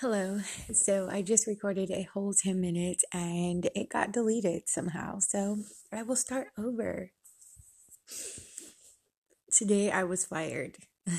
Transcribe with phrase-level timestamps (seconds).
[0.00, 0.38] Hello.
[0.72, 5.18] So I just recorded a whole 10 minutes and it got deleted somehow.
[5.18, 5.58] So
[5.92, 7.10] I will start over.
[9.50, 10.76] Today I was fired.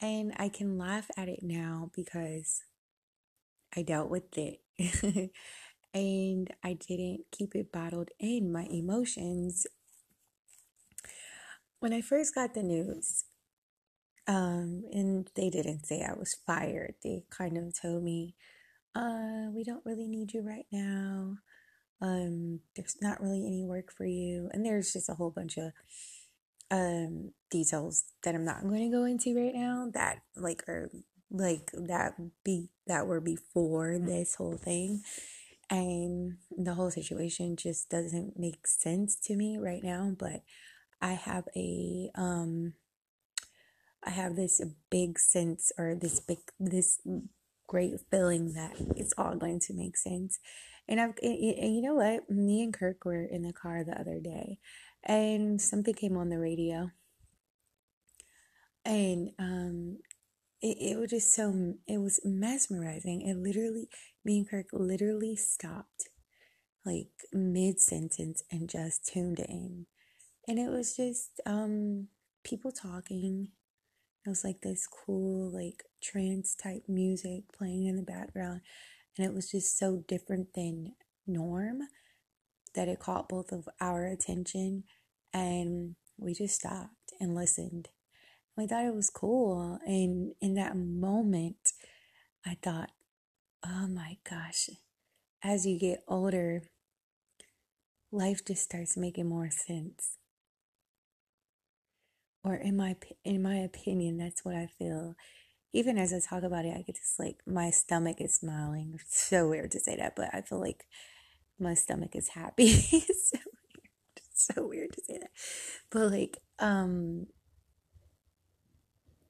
[0.00, 2.62] and I can laugh at it now because
[3.76, 4.60] I dealt with it.
[5.94, 9.68] and I didn't keep it bottled in my emotions.
[11.78, 13.22] When I first got the news,
[14.26, 16.94] um, and they didn't say I was fired.
[17.02, 18.34] They kind of told me,
[18.94, 21.36] uh, we don't really need you right now.
[22.00, 24.50] Um, there's not really any work for you.
[24.52, 25.72] And there's just a whole bunch of
[26.70, 30.90] um details that I'm not going to go into right now that like are
[31.30, 35.02] like that be that were before this whole thing
[35.70, 40.42] and the whole situation just doesn't make sense to me right now but
[41.00, 42.74] I have a um
[44.06, 47.00] I have this big sense or this big this
[47.66, 50.38] great feeling that it's all going to make sense.
[50.88, 52.30] And I've and, you know what?
[52.30, 54.58] Me and Kirk were in the car the other day,
[55.02, 56.90] and something came on the radio,
[58.84, 59.98] and um,
[60.62, 63.22] it, it was just so it was mesmerizing.
[63.22, 63.88] It literally,
[64.24, 66.08] me and Kirk literally stopped,
[66.84, 69.86] like mid sentence, and just tuned in,
[70.46, 72.06] and it was just um
[72.44, 73.48] people talking
[74.26, 78.60] it was like this cool, like trance type music playing in the background.
[79.16, 80.94] And it was just so different than
[81.26, 81.82] norm
[82.74, 84.82] that it caught both of our attention.
[85.32, 87.88] And we just stopped and listened.
[88.56, 89.78] We thought it was cool.
[89.86, 91.72] And in that moment,
[92.44, 92.90] I thought,
[93.64, 94.70] oh my gosh,
[95.42, 96.62] as you get older,
[98.10, 100.16] life just starts making more sense
[102.46, 105.14] or in my in my opinion that's what i feel.
[105.72, 108.94] Even as i talk about it i get just like my stomach is smiling.
[109.00, 110.84] It's so weird to say that but i feel like
[111.58, 112.66] my stomach is happy.
[112.92, 113.38] It's so
[113.74, 113.90] weird.
[114.30, 115.30] It's so weird to say that.
[115.90, 117.26] But like um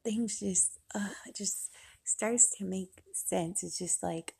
[0.04, 1.70] things just uh just
[2.04, 3.62] starts to make sense.
[3.62, 4.34] It's just like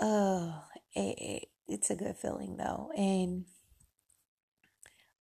[0.00, 0.62] oh
[0.94, 2.90] it, it, it's a good feeling though.
[2.96, 3.44] And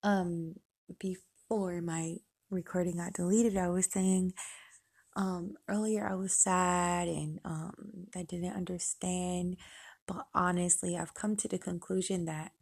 [0.04, 0.56] um
[1.00, 2.16] before before my
[2.50, 4.32] recording got deleted, I was saying
[5.18, 7.74] um, earlier I was sad and um,
[8.16, 9.58] I didn't understand.
[10.08, 12.54] But honestly, I've come to the conclusion that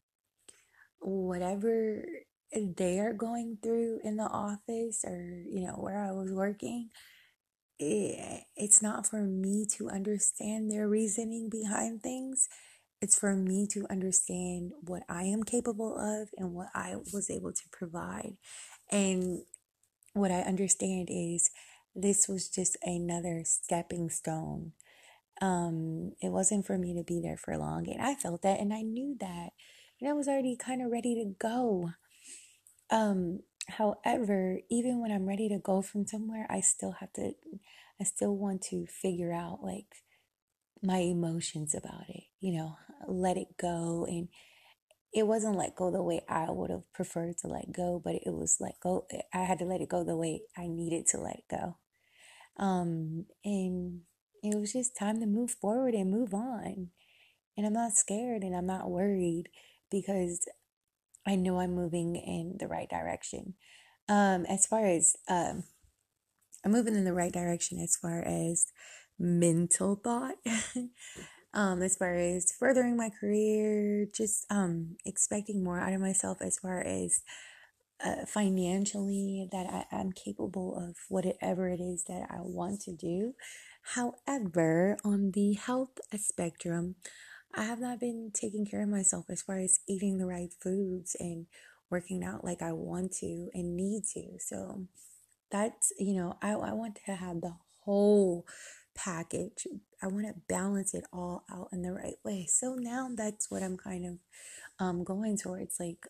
[0.97, 2.03] whatever
[2.51, 6.89] they are going through in the office or, you know, where I was working,
[7.77, 12.49] it, it's not for me to understand their reasoning behind things.
[13.01, 17.53] It's for me to understand what I am capable of and what I was able
[17.53, 18.33] to provide.
[18.91, 19.43] And
[20.13, 21.51] what I understand is
[21.95, 24.73] this was just another stepping stone.
[25.41, 27.87] Um, it wasn't for me to be there for long.
[27.89, 29.51] And I felt that and I knew that.
[30.01, 31.91] And I was already kind of ready to go.
[32.89, 37.33] Um, however, even when I'm ready to go from somewhere, I still have to
[38.01, 40.03] I still want to figure out like
[40.81, 42.77] my emotions about it, you know,
[43.07, 44.29] let it go and
[45.13, 48.33] it wasn't let go the way I would have preferred to let go, but it
[48.33, 49.07] was let go.
[49.33, 51.77] I had to let it go the way I needed to let it go.
[52.57, 54.01] Um, and
[54.43, 56.89] it was just time to move forward and move on.
[57.57, 59.49] And I'm not scared and I'm not worried
[59.89, 60.47] because
[61.25, 63.55] I know I'm moving in the right direction.
[64.07, 65.63] Um, as far as um,
[66.63, 68.67] I'm moving in the right direction as far as
[69.17, 70.35] mental thought.
[71.53, 76.59] um, as far as furthering my career, just um, expecting more out of myself as
[76.59, 77.21] far as
[78.03, 83.33] uh, financially that I, am capable of whatever it is that I want to do.
[83.95, 86.95] However, on the health spectrum,
[87.53, 91.15] I have not been taking care of myself as far as eating the right foods
[91.19, 91.47] and
[91.89, 94.37] working out like I want to and need to.
[94.39, 94.85] So
[95.51, 98.45] that's, you know, I, I want to have the whole
[98.99, 99.65] package.
[100.01, 102.45] I want to balance it all out in the right way.
[102.49, 104.17] So now that's what I'm kind of
[104.85, 105.79] um, going towards.
[105.79, 106.05] Like,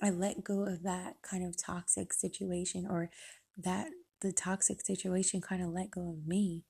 [0.00, 3.10] I let go of that kind of toxic situation, or
[3.58, 3.88] that
[4.20, 6.64] the toxic situation kind of let go of me.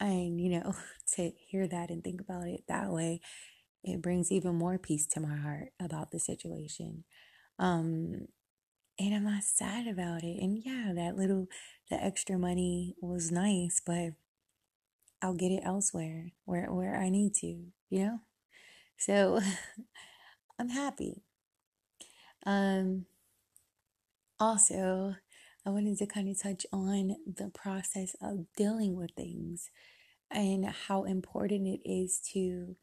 [0.00, 0.74] And, you know,
[1.16, 3.20] to hear that and think about it that way,
[3.84, 7.04] it brings even more peace to my heart about the situation.
[7.58, 8.28] Um,
[8.98, 10.40] and I'm not sad about it.
[10.40, 11.46] And yeah, that little,
[11.90, 14.12] the extra money was nice, but
[15.24, 17.46] I'll get it elsewhere where where I need to,
[17.88, 18.18] you know?
[18.98, 19.40] So
[20.58, 21.22] I'm happy.
[22.44, 23.06] Um
[24.38, 25.14] also
[25.64, 29.70] I wanted to kind of touch on the process of dealing with things
[30.30, 32.76] and how important it is to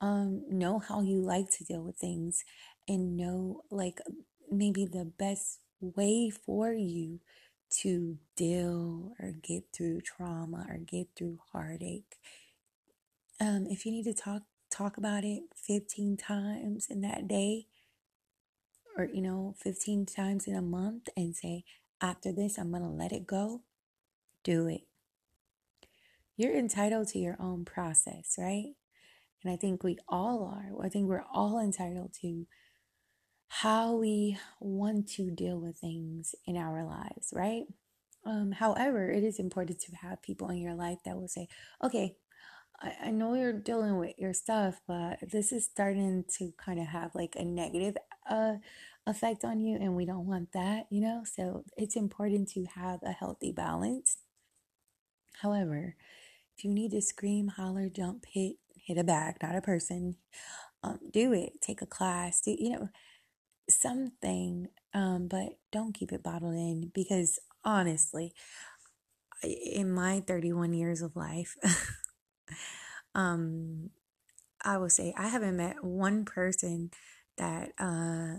[0.00, 2.44] um, know how you like to deal with things
[2.86, 4.00] and know like
[4.50, 7.20] maybe the best way for you
[7.68, 12.16] to deal or get through trauma or get through heartache.
[13.40, 17.66] Um, if you need to talk talk about it 15 times in that day
[18.96, 21.64] or you know 15 times in a month and say
[22.00, 23.62] after this I'm going to let it go,
[24.44, 24.82] do it.
[26.36, 28.74] You're entitled to your own process, right?
[29.42, 30.84] And I think we all are.
[30.84, 32.46] I think we're all entitled to
[33.48, 37.64] how we want to deal with things in our lives, right?
[38.24, 41.48] Um, however, it is important to have people in your life that will say,
[41.82, 42.16] okay,
[42.80, 46.86] I, I know you're dealing with your stuff, but this is starting to kind of
[46.88, 47.96] have like a negative
[48.28, 48.54] uh,
[49.06, 51.22] effect on you, and we don't want that, you know?
[51.24, 54.18] So it's important to have a healthy balance.
[55.40, 55.94] However,
[56.56, 60.16] if you need to scream, holler, jump, hit, hit a bag, not a person,
[60.82, 61.60] um, do it.
[61.60, 62.88] Take a class, do, you know,
[63.68, 68.32] something, um, but don't keep it bottled in because honestly,
[69.42, 71.56] in my 31 years of life,
[73.14, 73.90] um,
[74.64, 76.90] I will say I haven't met one person
[77.38, 78.36] that uh,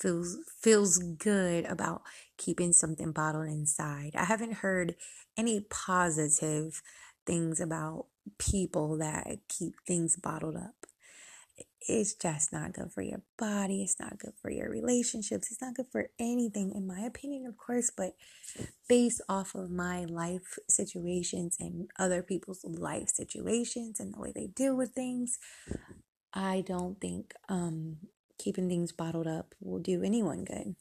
[0.00, 2.02] feels feels good about
[2.38, 4.12] keeping something bottled inside.
[4.16, 4.94] I haven't heard
[5.36, 6.82] any positive
[7.26, 8.06] things about
[8.38, 10.85] people that keep things bottled up.
[11.88, 13.82] It's just not good for your body.
[13.82, 15.50] It's not good for your relationships.
[15.50, 17.90] It's not good for anything, in my opinion, of course.
[17.96, 18.16] But
[18.88, 24.48] based off of my life situations and other people's life situations and the way they
[24.48, 25.38] deal with things,
[26.34, 27.98] I don't think um,
[28.38, 30.74] keeping things bottled up will do anyone good.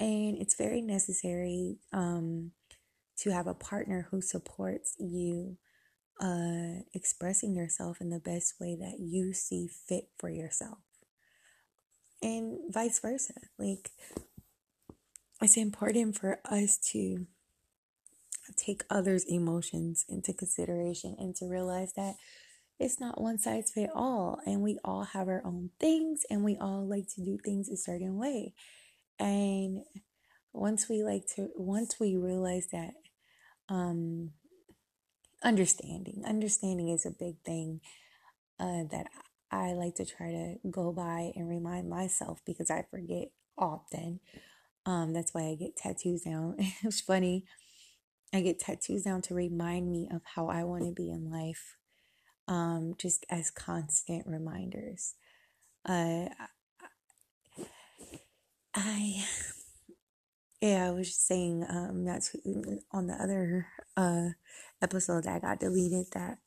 [0.00, 2.52] And it's very necessary um,
[3.18, 5.56] to have a partner who supports you
[6.20, 10.78] uh, expressing yourself in the best way that you see fit for yourself.
[12.22, 13.34] And vice versa.
[13.58, 13.90] Like,
[15.40, 17.26] it's important for us to
[18.56, 22.16] take others' emotions into consideration and to realize that
[22.78, 26.56] it's not one size fit all and we all have our own things and we
[26.56, 28.54] all like to do things a certain way
[29.18, 29.82] and
[30.52, 32.92] once we like to once we realize that
[33.68, 34.30] um
[35.42, 36.22] understanding.
[36.26, 37.80] Understanding is a big thing
[38.58, 39.06] uh, that
[39.50, 44.20] I like to try to go by and remind myself because I forget often.
[44.86, 46.54] Um, that's why I get tattoos now.
[46.58, 47.44] it's funny.
[48.32, 51.76] I get tattoos now to remind me of how I want to be in life,
[52.46, 55.14] um, just as constant reminders.
[55.84, 56.26] Uh,
[58.74, 59.24] I,
[60.60, 62.36] yeah, I was just saying um, that's
[62.92, 63.66] on the other
[63.96, 64.28] uh,
[64.82, 66.38] episode that I got deleted that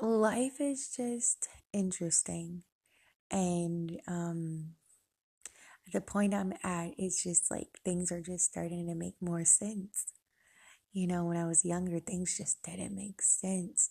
[0.00, 2.62] life is just interesting
[3.30, 4.74] and um
[5.92, 10.12] the point I'm at is just like things are just starting to make more sense.
[10.92, 13.90] You know, when I was younger things just didn't make sense.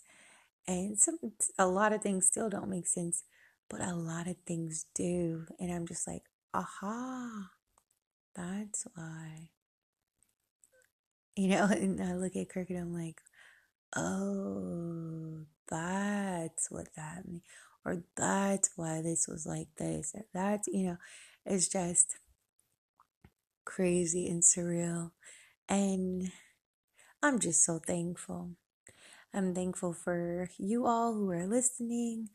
[0.67, 1.17] And some
[1.57, 3.23] a lot of things still don't make sense,
[3.69, 5.45] but a lot of things do.
[5.59, 6.23] And I'm just like,
[6.53, 7.49] aha,
[8.35, 9.49] that's why.
[11.35, 13.21] You know, and I look at Cricket, I'm like,
[13.95, 17.43] oh, that's what that means.
[17.85, 20.13] Or that's why this was like this.
[20.15, 20.97] Or that's, you know,
[21.45, 22.17] it's just
[23.65, 25.11] crazy and surreal.
[25.69, 26.31] And
[27.23, 28.51] I'm just so thankful.
[29.33, 32.29] I'm thankful for you all who are listening.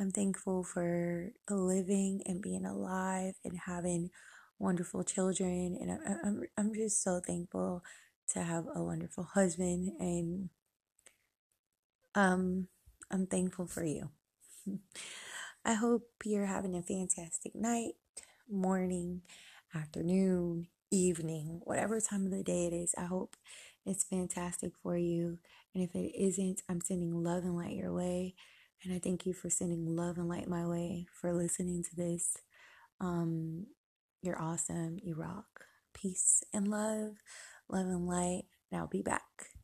[0.00, 4.10] I'm thankful for living and being alive and having
[4.58, 5.76] wonderful children.
[5.80, 7.82] And I'm, I'm, I'm just so thankful
[8.32, 10.50] to have a wonderful husband and
[12.14, 12.68] um
[13.10, 14.10] I'm thankful for you.
[15.64, 17.92] I hope you're having a fantastic night,
[18.50, 19.22] morning,
[19.74, 22.94] afternoon, evening, whatever time of the day it is.
[22.98, 23.36] I hope
[23.86, 25.38] it's fantastic for you.
[25.74, 28.34] And if it isn't, I'm sending love and light your way.
[28.84, 32.36] And I thank you for sending love and light my way, for listening to this.
[33.00, 33.66] Um,
[34.22, 34.98] you're awesome.
[35.02, 35.64] You rock.
[35.94, 37.14] Peace and love
[37.70, 39.57] love and light, and I'll be back.